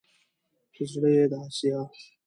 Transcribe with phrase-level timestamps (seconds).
[0.73, 1.79] ته زړه يې د اسيا